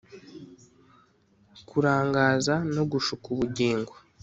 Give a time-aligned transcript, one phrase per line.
[1.67, 3.93] Kurangaza no gushuka ubugingo